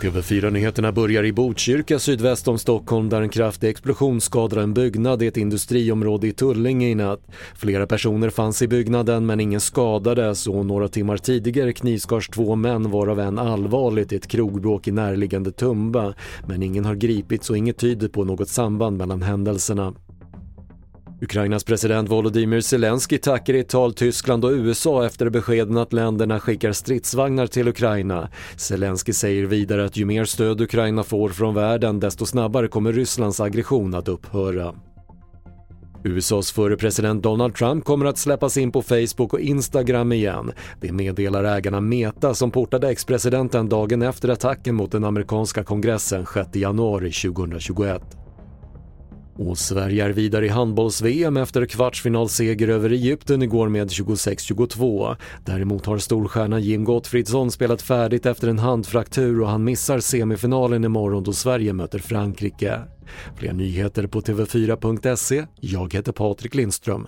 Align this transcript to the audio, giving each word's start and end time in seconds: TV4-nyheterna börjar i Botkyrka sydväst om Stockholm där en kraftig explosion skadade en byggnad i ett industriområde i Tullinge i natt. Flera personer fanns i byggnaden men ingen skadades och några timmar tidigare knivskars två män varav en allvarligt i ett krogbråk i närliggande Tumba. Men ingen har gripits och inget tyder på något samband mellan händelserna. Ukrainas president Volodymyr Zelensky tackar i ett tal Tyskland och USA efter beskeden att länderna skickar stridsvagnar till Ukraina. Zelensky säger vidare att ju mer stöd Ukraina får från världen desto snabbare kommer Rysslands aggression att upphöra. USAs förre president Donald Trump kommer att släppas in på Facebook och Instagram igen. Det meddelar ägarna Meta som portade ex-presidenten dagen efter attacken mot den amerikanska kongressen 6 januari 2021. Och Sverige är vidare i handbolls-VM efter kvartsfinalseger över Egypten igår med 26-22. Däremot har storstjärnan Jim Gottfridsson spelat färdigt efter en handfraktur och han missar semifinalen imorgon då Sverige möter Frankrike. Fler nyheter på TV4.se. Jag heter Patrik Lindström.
TV4-nyheterna 0.00 0.92
börjar 0.92 1.24
i 1.24 1.32
Botkyrka 1.32 1.98
sydväst 1.98 2.48
om 2.48 2.58
Stockholm 2.58 3.08
där 3.08 3.22
en 3.22 3.28
kraftig 3.28 3.68
explosion 3.68 4.20
skadade 4.20 4.62
en 4.62 4.74
byggnad 4.74 5.22
i 5.22 5.26
ett 5.26 5.36
industriområde 5.36 6.26
i 6.26 6.32
Tullinge 6.32 6.88
i 6.88 6.94
natt. 6.94 7.20
Flera 7.54 7.86
personer 7.86 8.30
fanns 8.30 8.62
i 8.62 8.68
byggnaden 8.68 9.26
men 9.26 9.40
ingen 9.40 9.60
skadades 9.60 10.46
och 10.46 10.66
några 10.66 10.88
timmar 10.88 11.16
tidigare 11.16 11.72
knivskars 11.72 12.28
två 12.28 12.56
män 12.56 12.90
varav 12.90 13.20
en 13.20 13.38
allvarligt 13.38 14.12
i 14.12 14.16
ett 14.16 14.28
krogbråk 14.28 14.88
i 14.88 14.92
närliggande 14.92 15.52
Tumba. 15.52 16.14
Men 16.46 16.62
ingen 16.62 16.84
har 16.84 16.94
gripits 16.94 17.50
och 17.50 17.56
inget 17.56 17.78
tyder 17.78 18.08
på 18.08 18.24
något 18.24 18.48
samband 18.48 18.96
mellan 18.96 19.22
händelserna. 19.22 19.94
Ukrainas 21.20 21.64
president 21.64 22.08
Volodymyr 22.08 22.60
Zelensky 22.60 23.18
tackar 23.18 23.54
i 23.54 23.58
ett 23.58 23.68
tal 23.68 23.94
Tyskland 23.94 24.44
och 24.44 24.50
USA 24.50 25.06
efter 25.06 25.30
beskeden 25.30 25.76
att 25.76 25.92
länderna 25.92 26.40
skickar 26.40 26.72
stridsvagnar 26.72 27.46
till 27.46 27.68
Ukraina. 27.68 28.28
Zelensky 28.56 29.12
säger 29.12 29.44
vidare 29.44 29.84
att 29.84 29.96
ju 29.96 30.04
mer 30.04 30.24
stöd 30.24 30.60
Ukraina 30.60 31.02
får 31.02 31.28
från 31.28 31.54
världen 31.54 32.00
desto 32.00 32.26
snabbare 32.26 32.68
kommer 32.68 32.92
Rysslands 32.92 33.40
aggression 33.40 33.94
att 33.94 34.08
upphöra. 34.08 34.74
USAs 36.04 36.52
förre 36.52 36.76
president 36.76 37.22
Donald 37.22 37.54
Trump 37.54 37.84
kommer 37.84 38.06
att 38.06 38.18
släppas 38.18 38.56
in 38.56 38.72
på 38.72 38.82
Facebook 38.82 39.32
och 39.32 39.40
Instagram 39.40 40.12
igen. 40.12 40.52
Det 40.80 40.92
meddelar 40.92 41.44
ägarna 41.44 41.80
Meta 41.80 42.34
som 42.34 42.50
portade 42.50 42.88
ex-presidenten 42.88 43.68
dagen 43.68 44.02
efter 44.02 44.28
attacken 44.28 44.74
mot 44.74 44.92
den 44.92 45.04
amerikanska 45.04 45.64
kongressen 45.64 46.26
6 46.34 46.56
januari 46.56 47.12
2021. 47.12 48.17
Och 49.38 49.58
Sverige 49.58 50.04
är 50.04 50.10
vidare 50.10 50.46
i 50.46 50.48
handbolls-VM 50.48 51.36
efter 51.36 51.66
kvartsfinalseger 51.66 52.68
över 52.68 52.90
Egypten 52.90 53.42
igår 53.42 53.68
med 53.68 53.88
26-22. 53.88 55.16
Däremot 55.44 55.86
har 55.86 55.98
storstjärnan 55.98 56.62
Jim 56.62 56.84
Gottfridsson 56.84 57.50
spelat 57.50 57.82
färdigt 57.82 58.26
efter 58.26 58.48
en 58.48 58.58
handfraktur 58.58 59.40
och 59.40 59.48
han 59.48 59.64
missar 59.64 60.00
semifinalen 60.00 60.84
imorgon 60.84 61.24
då 61.24 61.32
Sverige 61.32 61.72
möter 61.72 61.98
Frankrike. 61.98 62.80
Fler 63.36 63.52
nyheter 63.52 64.06
på 64.06 64.20
TV4.se. 64.20 65.46
Jag 65.60 65.94
heter 65.94 66.12
Patrik 66.12 66.54
Lindström. 66.54 67.06